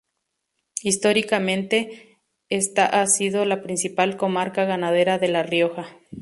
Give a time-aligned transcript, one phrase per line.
[0.81, 2.17] Históricamente
[2.49, 5.95] esta ha sido la principal comarca ganadera de La Rioja.